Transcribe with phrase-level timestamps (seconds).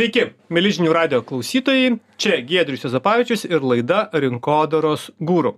[0.00, 5.50] Sveiki, mėlyžinių radio klausytojai, čia Giedrius Jozapavičius ir laida Rinkodaros gūrų.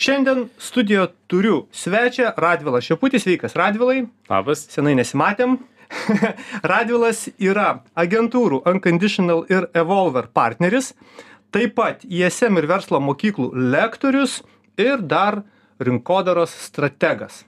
[0.00, 4.06] Šiandien studijoje turiu svečią Radvilą Šeputį, sveikas Radvilai.
[4.30, 4.62] Labas.
[4.72, 5.58] Senai nesimatėm.
[6.72, 10.94] Radvilas yra agentūrų Unconditional ir Evolver partneris,
[11.52, 14.40] taip pat ISM ir verslo mokyklų lektorius
[14.80, 15.42] ir dar
[15.76, 17.42] rinkodaros strategas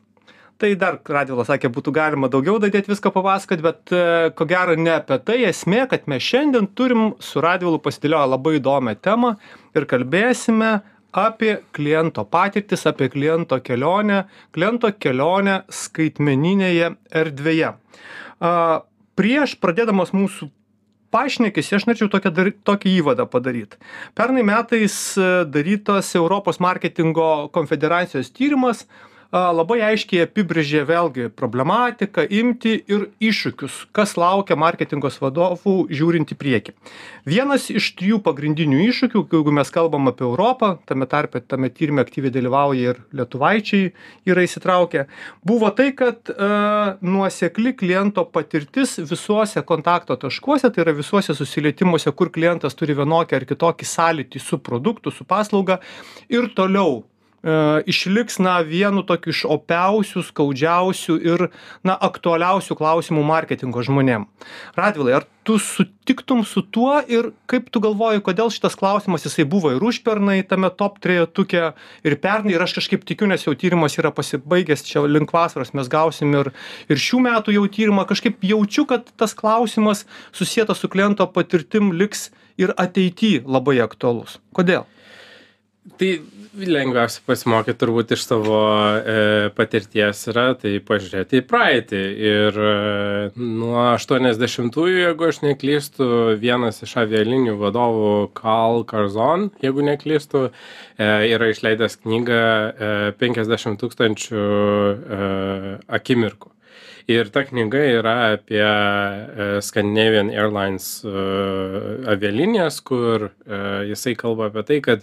[0.60, 4.94] tai dar radvilas sakė būtų galima daugiau dadėt visko papasakot bet e, ko gero ne
[4.98, 5.40] apie tai.
[5.48, 9.34] Esmė kad mes šiandien turim su radvilu pasidėlioję labai įdomią temą
[9.76, 10.72] ir kalbėsime
[11.12, 14.24] apie kliento patirtis apie kliento kelionę
[14.56, 17.74] kliento kelionę skaitmeninėje erdvėje.
[18.42, 18.52] A
[19.18, 20.48] prieš pradėdamas mūsų
[21.12, 23.76] pašnekesį aš norėčiau tokią dar tokį įvadą padaryt.
[24.16, 28.86] Pernai metais e, darytas europos marketingo konfederacijos tyrimas
[29.32, 36.74] labai aiškiai apibrėžė vėlgi problematiką imtį ir iššūkius kas laukia marketingos vadovų žiūrint į priekį.
[37.24, 42.34] Vienas iš trijų pagrindinių iššūkių jeigu mes kalbam apie europą tame tarpe tame tyrime aktyviai
[42.34, 43.92] dalyvauja ir lietuvaičiai
[44.28, 45.06] yra įsitraukę
[45.48, 52.28] buvo tai kad a, nuosekli kliento patirtis visuose kontakto taškuose tai yra visuose susilietimuose kur
[52.34, 55.80] klientas turi vienokį ar kitokį sąlytį su produktu su paslauga
[56.28, 57.11] ir toliau E,
[57.42, 61.48] išliks na vienu tokiu iš opiausių skaudžiausių ir
[61.82, 64.28] na aktualiausių klausimų marketingo žmonėm.
[64.78, 69.72] Radvilai ar tu sutiktum su tuo ir kaip tu galvoji kodėl šitas klausimas jisai buvo
[69.74, 71.72] ir užpernai tame top trejetuke
[72.06, 72.54] ir pernai?
[72.54, 76.52] Ir aš kažkaip tikiu nes jau tyrimas yra pasibaigęs čia link vasaros mes gausim ir
[76.86, 78.06] ir šių metų jau tyrimą.
[78.06, 84.38] Kažkaip jaučiu kad tas klausimas susietas su kliento patirtim liks ir ateity labai aktualus.
[84.54, 84.86] Kodėl
[85.98, 86.10] tai
[86.52, 88.58] lengviausia pasimokyt turbūt iš savo
[88.98, 92.02] e, patirties yra tai pažiūrėti į praeitį.
[92.28, 92.74] Ir e,
[93.40, 96.08] nuo aštuoniasdešimtųjų jeigu aš neklystu
[96.42, 100.52] vienas iš avialinijų vadovų Carl Carzon jeigu neklystu e,
[101.32, 105.22] yra išleidęs knygą e, 50 tūkstančių e,
[106.00, 106.52] akimirkų.
[107.10, 111.14] Ir ta knyga yra apie e, Scandinavian Airlines e,
[112.12, 115.02] avialinijas, kur e, jisai kalba apie tai, kad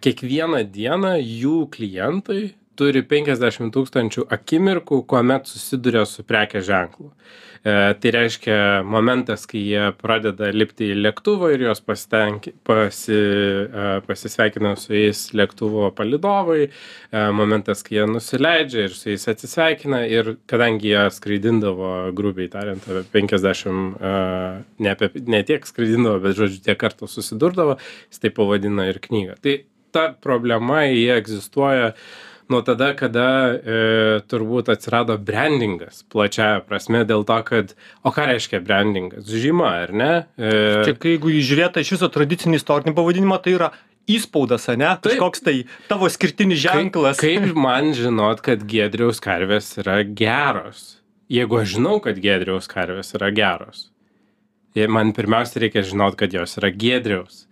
[0.00, 2.42] kiekvieną dieną jų klientai
[2.82, 7.12] turi 50 tūkstančių akimirkų, kuomet susiduria su prekės ženklu.
[7.62, 7.72] E,
[8.02, 14.72] tai reiškia momentas, kai jie pradeda lipti į lėktuvą ir jos pasitenki, pasi, e, pasisveikina
[14.80, 20.90] su jais lėktuvo palidovai, e, momentas, kai jie nusileidžia ir su jais atsisveikina ir kadangi
[20.90, 24.16] jie skraidindavo, grubiai tariant, 50, e,
[24.82, 27.78] ne, apie, ne tiek skraidindavo, bet žodžiu, tiek kartų susidurdavo,
[28.10, 29.38] jis tai pavadina ir knygą.
[29.38, 29.60] Tai
[29.94, 31.92] ta problema, jie egzistuoja
[32.50, 33.76] nuo tada, kada e,
[34.30, 39.28] turbūt atsirado brandingas plačiaja prasme, dėl to, kad, o ką reiškia brandingas?
[39.28, 40.12] Žyma, ar ne?
[40.36, 40.52] E...
[40.88, 43.70] Čia, kai jeigu žiūrėta iš viso tradicinį istorinį pavadinimą, tai yra
[44.10, 44.90] įspaudas, ne?
[45.04, 45.56] Kažkoks tai
[45.90, 47.20] tavo skirtinis ženklas.
[47.22, 50.98] Kaip, kaip man žinot, kad Gedriaus karvės yra geros?
[51.32, 53.86] Jeigu aš žinau, kad Gedriaus karvės yra geros,
[54.90, 57.46] man pirmiausia reikia žinot, kad jos yra Gedriaus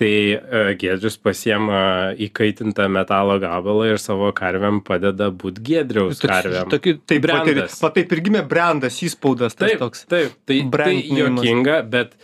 [0.00, 1.80] tai e, giedrius pasiema
[2.26, 6.70] įkaitintą metalo gabalą ir savo karvėm padeda būt giedriaus karvėm.
[6.72, 7.76] Toki, tai brandas.
[7.84, 9.58] Va taip ir gimė brandas, įspaudas.
[9.60, 10.06] Taip, toks.
[10.10, 12.16] taip, tai, tai juokinga, bet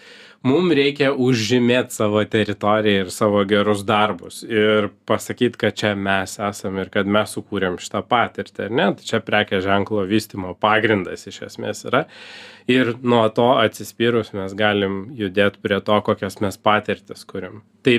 [0.46, 6.78] mum reikia užžymėt savo teritoriją ir savo gerus darbus ir pasakyt kad čia mes esam
[6.80, 8.88] ir kad mes sukūrėm šitą patirtį ar ne?
[8.98, 12.04] Tai čia prekės ženklo vystymo pagrindas iš esmės yra.
[12.70, 17.62] Ir nuo to atsispyrus mes galim judėt prie to kokias mes patirtis kuriam.
[17.86, 17.98] Tai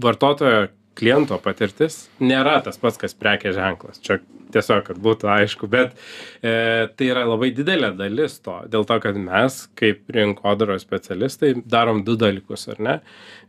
[0.00, 0.66] vartotojo
[0.96, 4.00] kliento patirtis nėra tas pats kas prekės ženklas.
[4.04, 4.20] Čia
[4.54, 5.94] tiesiog kad būtų aišku bet
[6.40, 8.58] e, tai yra labai didelė dalis to.
[8.72, 12.96] Dėl to kad mes kaip rinkodaros specialistai darom du dalykus ar ne?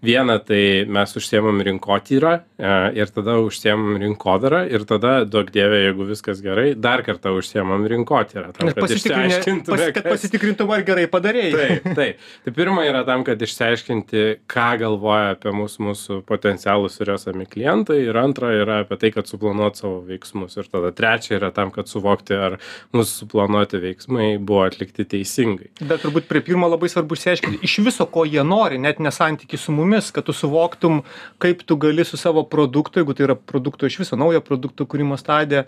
[0.04, 6.06] Viena tai mes užsiemam rinkotyra e, ir tada užsiemam rinkodara ir tada duok dieve jeigu
[6.12, 11.50] viskas gerai dar kartą užsiemam rinkotyra tam kad pas, kad pasitikrintum ar gerai padarei.
[11.56, 12.22] Taip taip.
[12.46, 18.00] Tai pirma yra tam kad išsiaiškinti ką galvoja apie mus mūsų potencialūs ir esami klientai
[18.06, 21.90] ir antra yra apie tai kad suplanuot savo veiksmus ir tada trečia yra tam kad
[21.90, 22.58] suvokti ar
[22.96, 25.72] mūsų suplanuoti veiksmai buvo atlikti teisingai.
[25.82, 29.62] Bet turbūt prie pirmo labai svarbu išsiaiškinti iš viso ko jie nori net ne santykį
[29.62, 31.04] su mumis kad tu suvoktum
[31.44, 35.18] kaip tu gali su savo produktu jeigu tai yra produkto iš viso naujo produkto kūrimo
[35.20, 35.66] stadija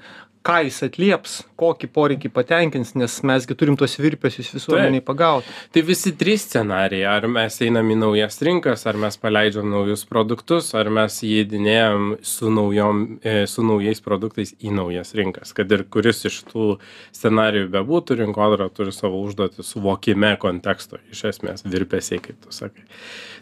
[0.49, 5.81] ką jis atlieps kokį poreikį patenkins nes mes gi turim tuos virpesius visuomenėj pagaut Tai
[5.85, 10.89] visi trys scenarijai, ar mes einam į naujas rinkas, ar mes paleidžiam naujus produktus, ar
[10.93, 15.53] mes įdinėjam su, naujom, e, su naujais produktais į naujas rinkas.
[15.53, 16.71] Kad ir kuris iš tų
[17.15, 22.87] scenarijų bebūtų, rinkodara turi savo užduotį suvokime konteksto, iš esmės virpesiai, kaip tu sakai.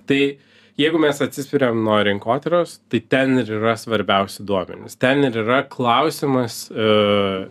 [0.10, 0.21] Tai
[0.77, 4.97] jeigu mes atsispiriam nuo rinkodaros, tai ten ir yra svarbiausi duomenys.
[5.00, 7.47] Ten ir yra klausimas, e,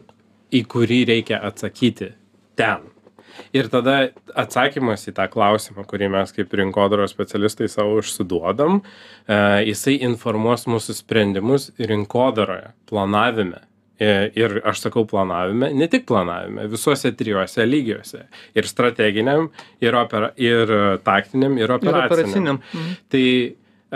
[0.54, 2.12] į kurį reikia atsakyti
[2.58, 2.92] ten.
[3.52, 3.96] Ir tada
[4.38, 9.38] atsakymas į tą klausimą, kurį mes kaip rinkodaros specialistai savo užsiduodam, e,
[9.68, 13.60] jisai informuos mūsų sprendimus rinkodaroje, planavime.
[13.98, 18.26] E, Ir aš sakau planavime, ne tik planavime, visuose trijuose lygiuose.
[18.52, 19.48] Ir strateginiam,
[19.80, 20.68] ir, opera, ir
[21.06, 22.10] taktiniam, ir ir operaciniam.
[22.12, 22.98] operaciniam Mhm.
[23.08, 23.24] Tai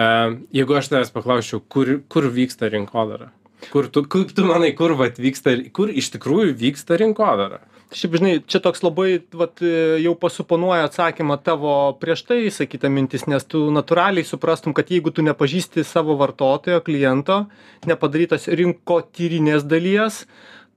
[0.00, 3.28] uh, jeigu aš tavęs paklausčiau, kur, kur vyksta rinkodara?
[3.68, 7.60] Kur tu, kaip tu manai, kur vat, vyksta, kur iš tikrųjų vyksta rinkodara?
[7.90, 13.24] Šiaip, žinai, čia toks labai, vat, e, jau pasuponuoja atsakymą tavo prieš tai sakyta mintis,
[13.26, 17.40] nes tu natūraliai suprastum, kad jeigu tu nepažįsti savo vartotojo, kliento,
[17.90, 20.22] nepadarytas rinkotyrinės dalies,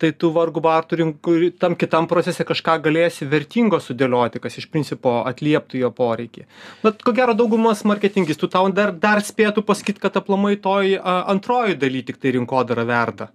[0.02, 4.68] tai tu vargu ar tu rinku, tam kitam procese kažką galėsi vertingo sudėlioti, kas iš
[4.74, 6.48] principo atlieptų jo poreikį.
[6.82, 11.78] Bet ko gero daugumas marketingistų tau dar, dar spėtų pasakyti, kad aplamai toj a, antroji
[11.80, 13.30] daly tik tai rinkodara verda.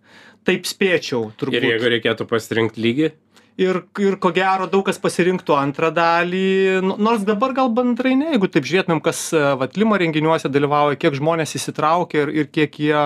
[0.45, 3.11] Taip spėčiau, turbūt Ir jeigu reikėtų pasirinkti lygį,
[3.59, 8.31] ir ir ko gero daug kas pasirinktų antrą dalį no nors dabar gal bendrai ne
[8.33, 12.79] jeigu taip žiūrėtumėm kas e, vat limo renginiuose dalyvauja kiek žmonės įsitraukia ir ir kiek
[12.79, 13.03] jie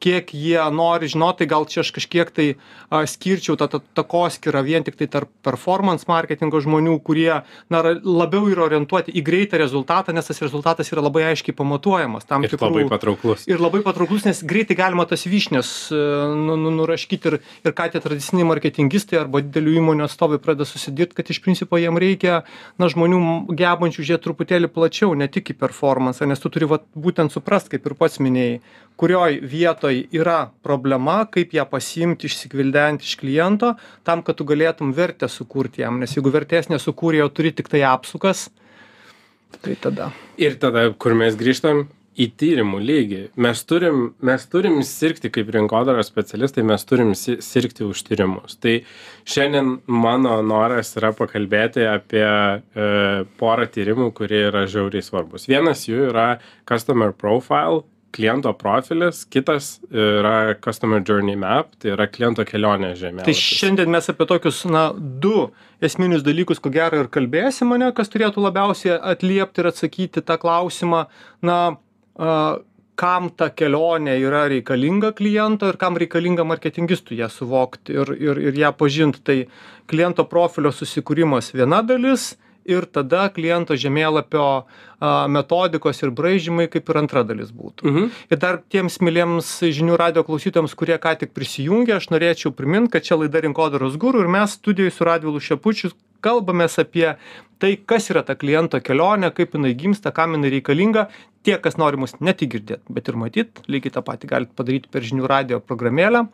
[0.00, 2.46] kiek jie nori žinot tai gal čia aš kažkiek tai
[2.88, 8.48] a skirčiau tą tą takoskyrą vien tiktai tarp performans marketingo žmonių kurie na ra labiau
[8.48, 12.86] yra orientuoti į greitą rezultatą nes tas rezultatas yra labai aiškiai pamatuojamas tam ir labai
[12.86, 13.44] tikrų patrauklus.
[13.52, 16.02] ir labai patrauklus nes greitai galima tas vyšnias e,
[16.40, 21.16] nu nu nuraškyt ir ir ką tie tradiciniai marketingistai arba didelių įmonių atstovai pradeda susidirbt
[21.18, 22.42] kad iš principo jiem reikia
[22.78, 27.34] na žmonių gebančių žiūrėt truputėlį plačiau ne tik į performansą nes tu turi vat būtent
[27.34, 28.60] suprast kaip ir pats minėjai
[29.00, 33.74] kurioj vietoj yra problema kaip ją pasiimt išsigvildent iš kliento
[34.06, 38.48] tam kad tu galėtum vertę sukurt jam nes jeigu vertės nesukūrei o turi tiktai apsukas
[39.58, 40.10] tai tada.
[40.38, 43.20] Ir tada, kur mes grįžtam į tyrimų lygį.
[43.40, 48.56] Mes turim, mes turim sirgti kaip rinkodaros specialistai, mes turim si- sirgti už tyrimus.
[48.60, 48.80] Tai
[49.24, 55.46] šiandien mano noras yra pakalbėti apie e, porą tyrimų, kurie yra žiauriai svarbus.
[55.48, 62.42] Vienas jų yra Customer Profile, kliento profilis, kitas yra Customer Journey Map, tai yra kliento
[62.44, 63.38] kelionė Tai žemėlapis.
[63.60, 68.42] šiandien mes apie tokius, na, du esminius dalykus, ko gero, ir kalbėsim, mane, kas turėtų
[68.42, 71.04] labiausiai atliepti ir atsakyti tą klausimą,
[71.46, 71.60] na,
[73.00, 78.60] kam ta kelionė yra reikalinga kliento ir kam reikalinga marketingistui ją suvokti ir, ir, ir
[78.60, 79.24] ją pažinti.
[79.24, 79.38] Tai
[79.90, 82.34] kliento profilio susikūrimas viena dalis
[82.68, 84.64] ir tada kliento žemėlapio a,
[85.32, 87.88] metodikos ir braižymai kaip ir antra dalis būtų.
[87.88, 88.10] Mhm.
[88.30, 93.08] Ir dar tiems myliems žinių radio klausytojams, kurie ką tik prisijungė, aš norėčiau priminti, kad
[93.08, 97.14] čia laida Rinkodaros gurų ir mes studijoje su Radvilu Šepučiu kalbamės apie
[97.60, 101.08] tai, kas yra ta kliento kelionė, kaip jinai gimsta, kam jinai reikalinga.
[101.40, 104.90] Tie, kas nori mus ne tik girdėti, bet ir matyti, lygiai tą patį galite padaryti
[104.92, 106.26] per žinių radio programėlę.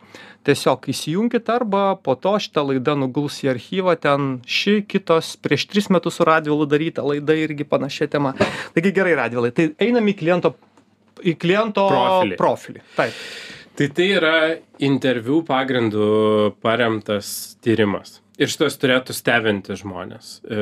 [0.43, 5.87] Tiesiog įsijunkit arba po to šitą laidą nuguls į archyvą, ten ši kitos prieš tris
[5.95, 8.33] metus su Radvilu daryta laida irgi panašia tema.
[8.75, 10.53] Taigi gerai, Radvilai, tai einam į kliento,
[11.23, 12.39] į kliento Profilį.
[12.43, 12.83] profilį.
[12.99, 13.23] Taip.
[13.77, 14.35] Tai tai yra
[14.83, 16.11] interviu pagrindų
[16.65, 18.17] paremtas tyrimas.
[18.37, 20.33] Ir šitas turėtų stebinti žmonės.
[20.45, 20.57] E,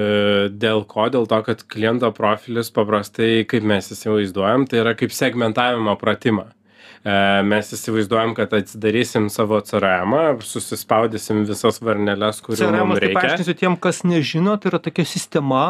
[0.55, 1.09] Dėl ko?
[1.11, 6.47] Dėl to, kad kliento profilis paprastai, kaip mes įsivaizduojam, tai yra kaip segmentavimo pratimą.
[7.05, 13.19] E, Mes įsivaizduojam, kad atsidarysim savo CRM, susispaudysim visas varneles, kurių CRM, mums tai reikia.
[13.19, 15.65] paaiškinsiu tiem, kas nežino, tai yra tokia sistema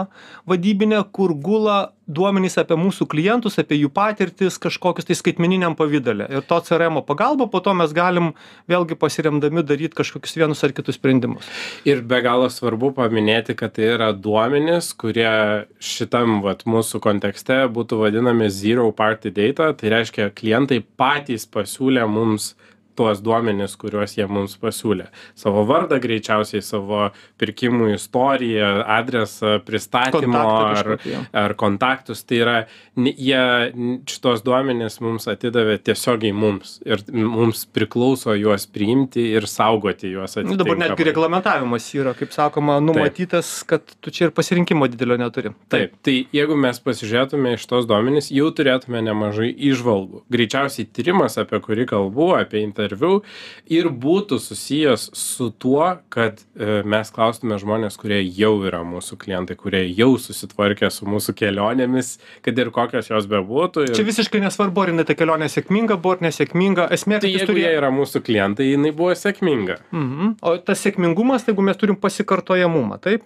[0.48, 6.28] vadybinė, kur gula duomenys apie mūsų klientus, apie jų patirtis, kažkokius tai skaitmeniniam pavydalė.
[6.38, 8.32] Ir to CRM pagalba po to mes galim
[8.70, 11.50] vėlgi pasiremdami daryti kažkokius vienus ar kitus sprendimus.
[11.88, 18.00] Ir be galo svarbu paminėti, kad tai yra duomenys, kurie šitam vat, mūsų kontekste būtų
[18.04, 19.72] vadinami zero party data.
[19.74, 22.54] Tai reiškia, klientai patys pasiūlė mums
[22.96, 25.10] tuos duomenis, kuriuos jie mums pasiūlė.
[25.38, 27.10] Savo vardą greičiausiai, savo
[27.42, 30.96] pirkimų istoriją, adresą, pristatymo ar,
[31.36, 32.24] ar kontaktus.
[32.26, 32.56] Tai yra,
[32.96, 33.44] jie
[34.10, 40.56] šitos duomenys mums atidavė tiesiogiai mums ir mums priklauso juos priimti ir saugoti juos Nu,
[40.60, 41.10] dabar netgi atitinkamai.
[41.10, 45.52] reglamentavimas yra, kaip sakoma, numatytas, kad tu čia ir pasirinkimo didelio neturi.
[45.72, 50.24] Taip, tai jeigu mes pasižiūrėtume iš tos duomenys, jau turėtume nemažai išvalgų.
[50.32, 53.24] Greičiausiai tyrimas, apie kurį kalbu, apie interviu interviu
[53.72, 59.58] ir būtų susijęs su tuo, kad e, mes klaustume žmonės, kurie jau yra mūsų klientai,
[59.60, 62.16] kurie jau susitvarkė su mūsų kelionėmis,
[62.46, 63.90] kad ir kokios jos bebūtų.
[63.90, 63.96] Ir...
[63.98, 66.90] Čia visiškai nesvarbu, ar jinai ta kelionė sėkminga buvo ar nesėkminga.
[66.96, 67.70] Esmė, tai jeigu turėjo...
[67.70, 69.80] jie yra mūsų klientai, jinai buvo sėkminga.
[69.92, 70.36] Mhm.
[70.46, 73.26] O tas sėkmingumas, tai jeigu mes turim pasikartojamumą, taip?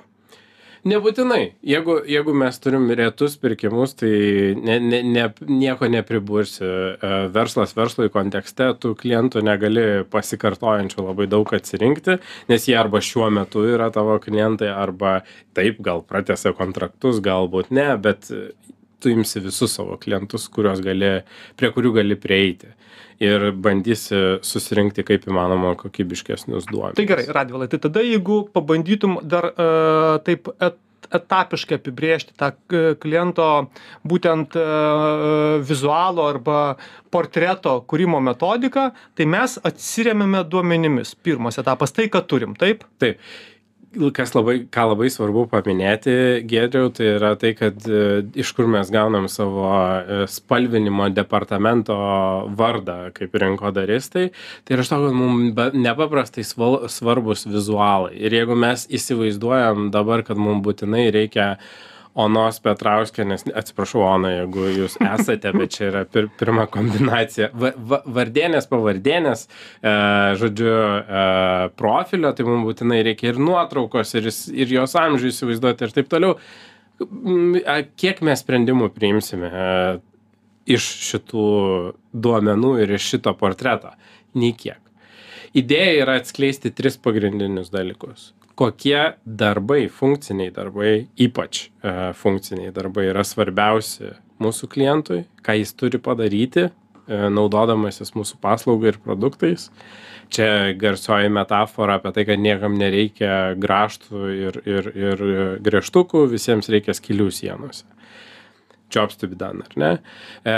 [0.87, 1.41] Nebūtinai.
[1.67, 4.11] Jeigu, jeigu mes turim retus pirkimus, tai
[4.55, 6.63] ne, ne, ne, nieko nepribursi.
[6.63, 12.19] E, verslas verslui kontekste, tų klientų negali pasikartojančių labai daug atsirinkti,
[12.51, 15.19] nes jie arba šiuo metu yra tavo klientai, arba
[15.57, 18.31] taip, gal pratęsia kontraktus, galbūt ne, bet
[18.99, 21.11] tu imsi visus savo klientus, gali,
[21.59, 22.71] prie kurių gali prieiti
[23.23, 26.97] ir bandysi susirinkti kaip įmanoma kokybiškesnius duomenis.
[26.99, 30.79] Tai gerai, Radvilai, tai tada jeigu pabandytum dar uh, taip et,
[31.15, 32.51] etapiškai apibriežti tą
[33.01, 33.45] kliento
[34.07, 36.59] būtent uh, vizualo arba
[37.09, 41.15] portreto kūrimo metodiką, tai mes atsiriamėme duomenimis.
[41.25, 42.85] Pirmas etapas tai, ką turim, taip?
[43.01, 43.17] Taip
[44.13, 46.13] kas labai ką labai svarbu paminėti
[46.49, 51.97] giedriau tai yra tai kad e, iš kur mes gaunam savo e, spalvinimo departamento
[52.59, 58.13] vardą kaip rinkodaristai tai yra iš to kad mum nepaprastai sval svarbūs vizualai.
[58.19, 61.55] Ir jeigu mes įsivaizduojam dabar kad mum būtinai reikia
[62.19, 67.51] onos petrauskienės atsiprašau ona jeigu jūs esate bet čia yra pir pirma kombinacija.
[67.59, 69.93] Va va vardienės pavardėnės e,
[70.41, 71.23] žodžiu e,
[71.79, 76.37] profilio tai mum būtinai reikia ir nuotraukos ir ir jos amžių įsivaizduoti ir taip toliau.
[77.99, 79.69] Kiek mes sprendimų priimsime e,
[80.75, 81.45] iš šitų
[82.13, 83.93] duomenų ir iš šito portreto?
[84.37, 84.81] Nei kiek.
[85.57, 93.23] Idėja yra atskleisti tris pagrindinius dalykus kokie darbai funkciniai darbai ypač e, funkciniai darbai yra
[93.27, 94.13] svarbiausi
[94.43, 96.71] mūsų klientui ką jis turi padaryti e,
[97.31, 99.69] naudodamasis mūsų paslauga ir produktais
[100.33, 105.23] čia garsioji metafora apie tai kad niekam nereikia grąžtų ir ir ir
[105.65, 107.87] gręžtukų visiems reikia skylių sienose
[108.89, 109.91] jobs to be done, ar ne?
[110.43, 110.53] E,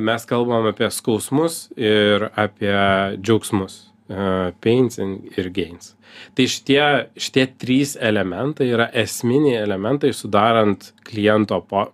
[0.00, 2.72] mes kalbam apie skausmus ir apie
[3.20, 3.93] džiaugsmus.
[4.04, 5.94] E, pains ir gains.
[6.36, 6.80] Tai šitie,
[7.16, 11.86] šitie trys elementai yra esminiai elementai sudarant kliento po,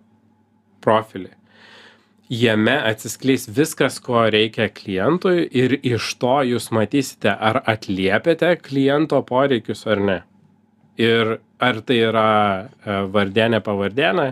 [0.83, 1.31] profilį.
[2.31, 9.87] Jame atsiskleis viskas, ko reikia klientui ir iš to jūs matysite, ar atliepiate kliento poreikius
[9.87, 10.19] ar ne.
[10.99, 12.29] Ir ar tai yra
[12.67, 14.27] e, vardienė pavardėnė,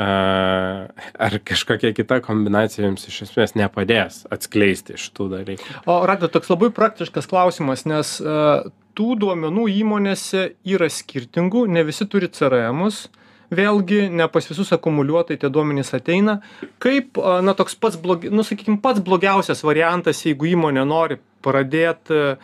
[0.00, 5.78] ar kažkokia kita kombinacija jums iš esmės nepadės atskleisti šitų dalykų.
[5.90, 8.16] O Radė, toks labai praktiškas klausimas, nes
[8.96, 13.08] tų duomenų įmonėse yra skirtingų, ne visi turi CRM-us,
[13.50, 16.38] vėlgi ne pas visus akumuliuotai tie duomenys ateina.
[16.82, 22.38] Kaip, na, toks pats, blogi, nu, sakykime, pats blogiausias variantas, jeigu įmonė nori pradėti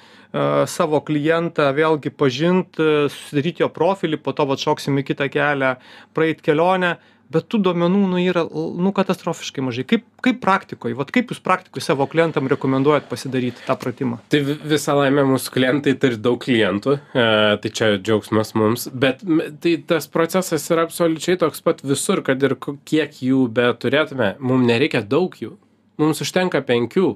[0.68, 5.76] savo klientą vėlgi pažint, susidaryti jo profilį, po to atšoksim į kitą kelią,
[6.16, 6.96] praeit kelionę,
[7.33, 9.87] bet tų duomenų nu yra nu katastrofiškai mažai.
[9.88, 14.21] Kaip kaip praktikoj vat kaip jūs praktikoj savo klientam rekomenduojat pasidaryt tą pratimą?
[14.33, 17.26] Tai visa laimė mūsų klientai turi daug klientų e,
[17.62, 19.23] tai čia džiaugsmas mums bet
[19.62, 22.56] tai tas procesas yra absoliučiai toks pat visur kad ir
[22.88, 25.56] kiek jų beturėtume mum nereikia daug jų
[26.00, 27.14] mums užtenka penkių.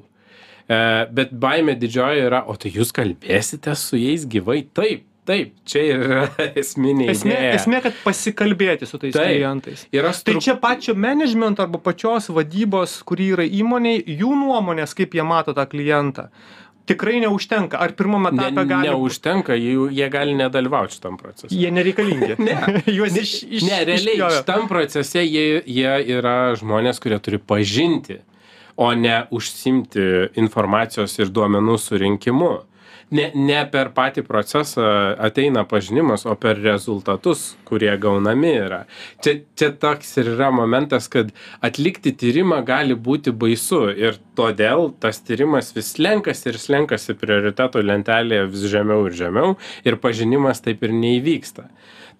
[0.70, 5.82] E, bet baimė didžioji yra o tai jūs kalbėsite su jais gyvai taip taip čia
[5.94, 6.22] yra
[6.60, 7.58] esminė esmė idėja.
[7.58, 9.36] esmė kad pasikalbėti su tais taip.
[9.36, 10.36] klientais yra stru...
[10.38, 15.54] tai čia pačio menedžmento arba pačios vadybos kuri yra įmonėj jų nuomonės kaip jie mato
[15.56, 16.30] tą klientą
[16.90, 21.70] tikrai neužtenka ar pirmam etape ne, gali neužtenka jų jie gali nedalyvaut šitam procese jie
[21.74, 22.56] nereikalingi ne
[22.98, 24.40] juos iš, iš ne realiai išpjovė.
[24.40, 28.18] šitam procese jie jie yra žmonės kurie turi pažinti
[28.80, 30.02] o ne užsimti
[30.40, 32.50] informacijos ir duomenų surinkimu
[33.10, 34.86] ne ne per patį procesą
[35.28, 38.80] ateina pažinimas o per rezultatus kurie gaunami yra.
[39.24, 41.32] Čia čia toks ir yra momentas kad
[41.66, 48.50] atlikti tyrimą gali būti baisu ir todėl tas tyrimas vis slenkasi ir slenkasi prioritetų lentelėje
[48.50, 51.68] vis žemiau ir žemiau ir pažinimas taip ir neįvyksta.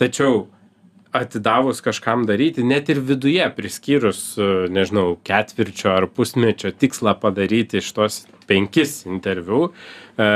[0.01, 0.47] Tačiau
[1.13, 4.23] atidavus kažkam daryti net ir viduje priskyrus
[4.71, 9.69] nežinau ketvirčio ar pusmečio tikslą padaryti šituos penkis interviu
[10.19, 10.27] e,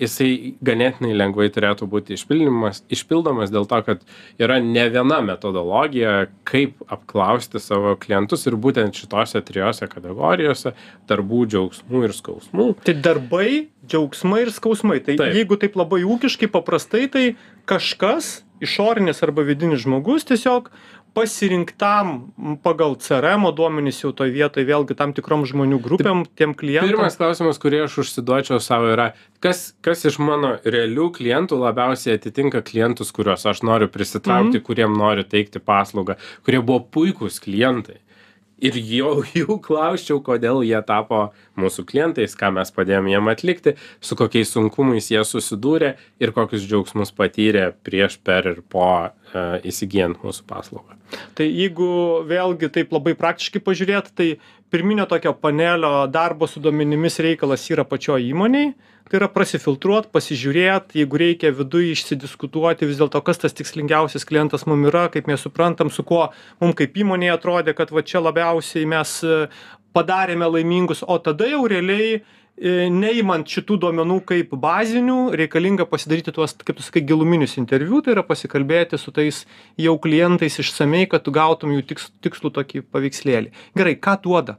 [0.00, 0.30] jisai
[0.64, 4.04] ganėtinai lengvai turėtų būti išpildomas dėl to kad
[4.40, 6.14] yra ne viena metodologija
[6.48, 10.74] kaip apklausti savo klientus ir būtent šitose trijose kategorijose
[11.10, 13.48] darbų džiaugsmų ir skausmų tai darbai
[13.88, 15.36] džiaugsmai ir skausmai tai Taip.
[15.36, 17.26] jeigu taip labai ūkiškai paprastai tai
[17.68, 20.70] kažkas išorinis arba vidinis žmogus tiesiog
[21.14, 22.14] pasirinktam
[22.62, 27.60] pagal crm duomenis jau toj vietoj vėlgi tam tikrom žmonių grupėm tiem klientam Pirmas klausimas,
[27.62, 29.12] kurį aš užsiduočiau savo yra,
[29.44, 34.64] kas, kas iš mano realių klientų labiausiai atitinka klientus, kuriuos aš noriu prisitraukti, mm.
[34.66, 38.00] kuriem noriu teikti paslaugą, kurie buvo puikūs klientai.
[38.62, 41.26] Ir jau jų klausčiau, kodėl jie tapo
[41.58, 47.14] mūsų klientais, ką mes padėjome jiem atlikti, su kokiais sunkumais jie susidūrė ir kokius džiaugsmus
[47.16, 50.96] patyrė prieš, per ir po uh, įsigijant mūsų paslaugą.
[51.38, 51.88] Tai jeigu
[52.28, 54.28] vėlgi taip labai praktiškai pažiūrėt, tai
[54.74, 58.72] pirminio tokio panelio darbo su duomenimis reikalas yra pačioj įmoniai,
[59.10, 64.86] tai yra prasifiltruot, pasižiūrėt, jeigu reikia viduje išsidiskutuoti vis dėlto, kas tas tikslingiausias klientas mum
[64.88, 66.28] yra, kaip mes suprantam, su kuo
[66.62, 69.44] mum kaip įmonėje atrodė, kad va čia labiausiai mes e,
[69.94, 72.24] padarėme laimingus, o tada jau realiai e,
[72.62, 78.22] neimant šitų duomenų kaip bazinių, reikalinga pasidaryti tuos, kaip tu sakai, giluminius interviu, tai yra
[78.26, 79.42] pasikalbėti su tais
[79.80, 83.50] jau klientais išsamei, kad tu gautum jų tiks, tikslų tokį paveikslėlį.
[83.74, 84.58] Gerai, ką duoda?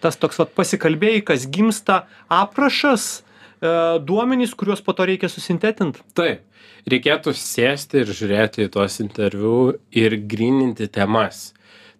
[0.00, 3.22] Tas toks vat, pasikalbėjai, kas gimsta aprašas,
[3.60, 6.00] e, duomenys, kuriuos po to reikia susintetint.
[6.16, 6.44] Taip,
[6.88, 11.52] reikėtų sėsti ir žiūrėti į tuos interviu ir grininti temas.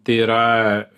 [0.04, 0.40] Tai yra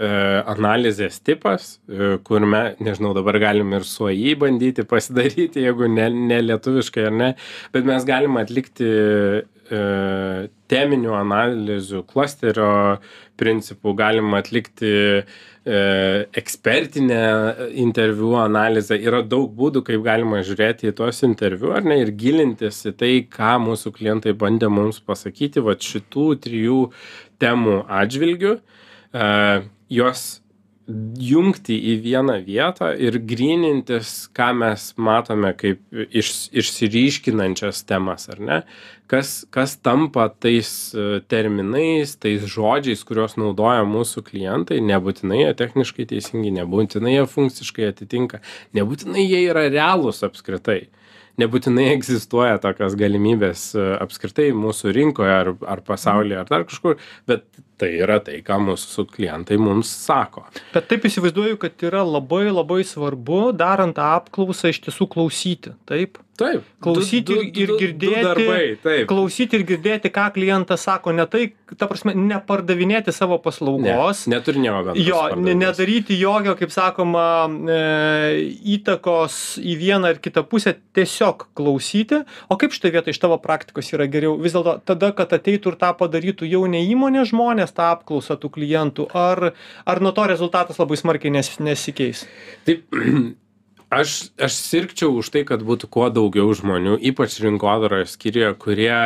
[0.02, 0.06] e,
[0.50, 6.08] analizės tipas, e, kur mes, nežinau, dabar galim ir su AI bandyti pasidaryti, jeigu ne,
[6.10, 7.28] ne lietuviškai ar ne,
[7.74, 9.82] bet mes galim atlikti e,
[10.72, 12.70] teminių analizių, klasterio
[13.38, 15.22] principų, galim atlikti e,
[16.42, 17.22] ekspertinę
[17.86, 18.98] interviu analizę.
[18.98, 23.12] Yra daug būdų, kaip galima žiūrėti į tuos interviu, ar ne, ir gilintis į tai,
[23.30, 26.80] ką mūsų klientai bandė mums pasakyti, va šitų trijų
[27.38, 28.82] temų atžvilgių, e,
[29.92, 30.26] juos
[30.86, 35.80] jungti į vieną vietą ir grynintis, ką mes matome kaip
[36.14, 38.58] iš, išsiryškinančias temas, ar ne?
[39.10, 46.06] Kas, kas tampa tais e, terminais, tais žodžiais, kuriuos naudoja mūsų klientai, nebūtinai jie techniškai
[46.12, 48.42] teisingi, nebūtinai jie funkciškai atitinka,
[48.78, 50.86] nebūtinai jie yra realūs apskritai.
[51.40, 56.96] Nebūtinai egzistuoja tokios galimybės e, apskritai mūsų rinkoje ar, ar pasaulyje ar dar kažkur,
[57.28, 57.44] bet
[57.76, 60.46] tai yra tai, ką mūsų klientai mums sako.
[60.72, 65.76] Bet taip įsivaizduoju, kad yra labai labai svarbu, darant apklausą, iš tiesų klausyti.
[65.88, 66.22] Taip?
[66.36, 66.62] Taip.
[66.84, 68.22] Klausyti Du- du- ir, ir du- girdėti.
[68.22, 69.06] darbai, taip.
[69.08, 71.12] Klausyti ir girdėti, ką klientas sako.
[71.16, 74.26] Ne tai, ta prasme, nepardavinėti savo paslaugos.
[74.28, 75.02] Ne, neturi nieko bendro.
[75.02, 75.22] Jo,
[75.56, 77.24] nedaryti jokio, kaip sakoma,
[77.72, 82.22] e, įtakos į vieną ar kitą pusę, tiesiog klausyti.
[82.50, 84.36] O kaip šitą vietą iš tavo praktikos yra geriau?
[84.40, 88.50] Vis dėlto tada, kad ateitų ir tą padarytų jau ne įmonė žmonės, tą apklausą tų
[88.58, 89.52] klientų, ar,
[89.86, 92.26] ar nuo to rezultatas labai smarkiai nes, nesikeis?
[92.66, 92.84] Taip,
[93.90, 99.00] aš, aš sirgčiau už tai, kad būtų kuo daugiau žmonių, ypač rinkodaroje skyriuje, kurie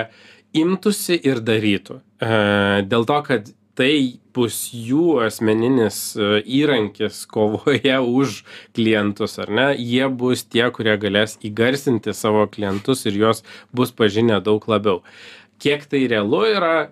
[0.57, 2.01] imtųsi ir darytų.
[2.21, 2.31] E,
[2.91, 8.43] dėl to, kad tai bus jų asmeninis e, įrankis kovoje už
[8.77, 9.69] klientus, ar ne?
[9.79, 13.45] Jie bus tie, kurie galės įgarsinti savo klientus ir juos
[13.77, 15.05] bus pažinę daug labiau.
[15.61, 16.91] Kiek tai realu yra,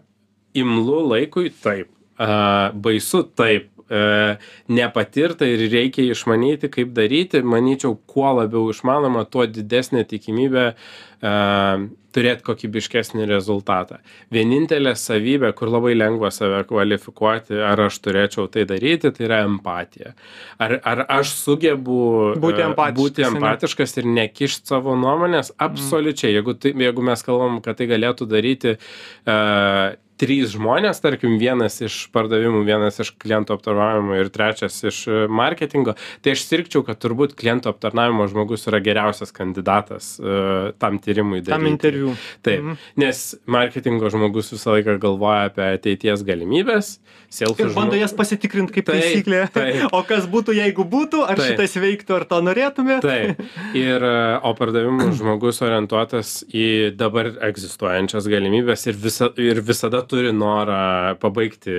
[0.57, 1.91] imlu laikui, taip.
[2.19, 3.71] A, baisu, taip.
[3.89, 4.37] E,
[4.69, 7.41] nepatirta ir reikia išmanyti, kaip daryti.
[7.41, 11.33] Manyčiau, kuo labiau išmanoma, tuo didesnė tikimybė e,
[12.19, 14.01] turėti kokybiškesnį rezultatą.
[14.35, 20.13] Vienintelė savybė, kur labai lengva save kvalifikuoti, ar aš turėčiau tai daryti, tai yra empatija.
[20.61, 22.01] Ar, ar aš sugebu
[22.41, 23.41] Būti e, empatiškas, būti ane?
[23.41, 25.55] empatiškas ir nekišti savo nuomonės?
[25.69, 26.35] Absoliučiai.
[26.37, 31.97] Jeigu, tai, jeigu mes kalbam, kad tai galėtų daryti uh, trys žmonės, tarkim, vienas iš
[32.15, 37.37] pardavimų, vienas iš klientų aptarnavimo ir trečias iš e, marketingo, tai aš sirgčiau, kad turbūt
[37.39, 41.55] klientų aptarnavimo žmogus yra geriausias kandidatas uh, tam tyrimui daryti.
[41.55, 42.17] Tam interviu.
[42.43, 42.77] Taip, Mhm.
[42.99, 49.03] nes marketingo žmogus visą laiką galvoja apie ateities galimybės, Ir bando jas pasitikrinti kaip Taip,
[49.05, 49.41] taisyklė.
[49.53, 49.93] taip.
[49.93, 51.51] O kas būtų, jeigu būtų, ar Taip.
[51.59, 53.03] šitas veiktų, ar to norėtumėt?
[53.05, 53.43] Taip.
[53.77, 60.33] Ir, e, o pardavimų žmogus orientuotas į dabar egzistuojančias galimybės ir, visa, ir visada turi
[60.33, 61.75] norą pabaigti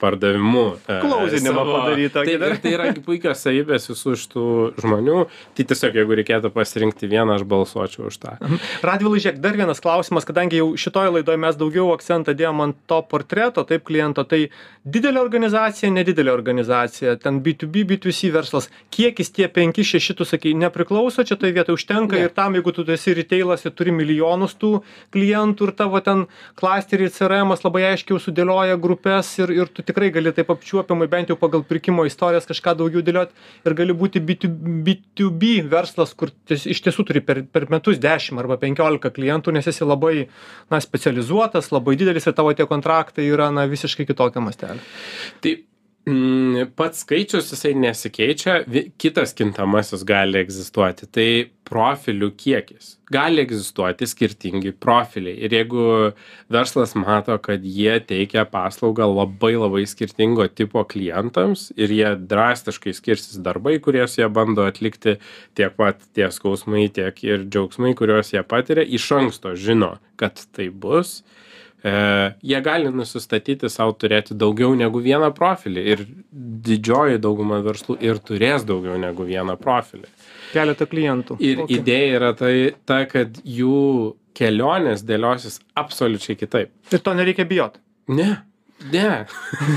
[0.00, 0.64] pardavimu.
[0.88, 2.50] e, Klausinimą savo- padaryt tokį Taip, dar.
[2.50, 4.44] ir tai yra puikios savybės visų šitų
[4.82, 5.18] žmonių.
[5.56, 8.36] Tai tiesiog, jeigu reikėtų pasirinkti vieną, aš balsuočiau už tą.
[8.82, 13.00] Radvilai, žiūrėk, dar vienas klausimas, kadangi jau šitoje laidoje mes daugiau akcentą dėjom ant to
[13.02, 14.48] portreto, taip kliento, tai
[14.86, 21.24] didelė organizacija, nedidelė organizacija, ten B2B, B2C verslas, kiek jis tie 5-6, tu sakai, nepriklauso,
[21.26, 22.24] čia tai vietoj užtenka Ne.
[22.26, 27.10] ir tam, jeigu tu esi retailas ir turi milijonus tų klientų ir tavo ten klasterį
[27.10, 31.36] CRM labai aiškiai jau sudėlioja grupes ir ir tu tikrai gali taip apčiuopiamai bent jau
[31.40, 33.34] pagal pirkimo istorijas kažką daugiau dėliot.
[33.66, 34.50] Ir gali būti by tiu
[34.86, 39.54] by tiu by verslas kur iš tiesų turi per per metus dešim arba penkiolika klientų
[39.58, 40.28] nes esi labai
[40.70, 44.82] na specializuotas labai didelis ir tavo tie kontraktai yra na visiškai kitokio mastelio.
[45.42, 45.56] Tai
[46.06, 48.60] pats skaičius jisai nesikeičia,
[48.98, 51.30] kitas kintamasis gali egzistuoti, tai
[51.66, 52.92] profilių kiekis.
[53.10, 55.34] Gali egzistuoti skirtingi profiliai.
[55.42, 55.86] Ir jeigu
[56.52, 63.42] verslas mato, kad jie teikia paslaugą labai labai skirtingo tipo klientams ir jie drastiškai skirsis
[63.42, 65.16] darbai, kuriuos jie bando atlikti,
[65.58, 70.70] tiek pat tie skausmai, tiek ir džiaugsmai, kuriuos jie patiria, iš anksto žino, kad tai
[70.70, 71.45] bus, e,
[72.42, 76.04] jie gali nusistatyti savo turėti daugiau negu vieną profilį ir
[76.66, 80.08] didžioji dauguma verslų ir turės daugiau negu vieną profilį.
[80.52, 81.78] keletą klientų Ir Okay.
[81.78, 82.54] idėja yra tai,
[82.86, 86.70] ta, kad jų kelionės dėliosis absoliučiai kitaip.
[86.92, 88.36] ir to nereikia bijot Ne,
[88.92, 89.26] ne.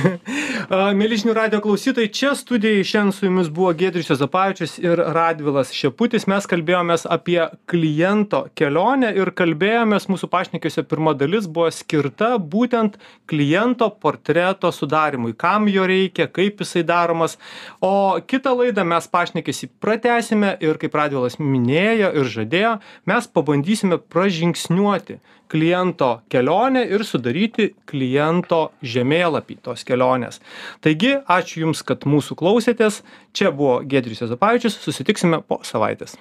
[0.69, 5.71] A, Mėly žinių radio klausytojai, čia studijai šiandien su jumis buvo Gedrius Zapavičius ir Radvilas
[5.75, 6.27] Šeputis.
[6.29, 13.89] Mes kalbėjomės apie kliento kelionę ir kalbėjomės, mūsų pašnekiuose pirma dalis buvo skirta būtent kliento
[14.03, 17.39] portreto sudarimui, kam jo reikia, kaip jisai daromas.
[17.81, 22.77] O kitą laidą mes pašnekėsi pratesime ir kaip Radvilas minėjo ir žadėjo,
[23.09, 30.39] mes pabandysime pražingsniuoti kliento kelionę ir sudaryti kliento žemėlapį tos kelionės.
[30.85, 33.01] Taigi, ačiū Jums, kad mūsų klausėtės.
[33.35, 36.17] Čia buvo Gedrius Jozapavičius, susitiksime po savaitės.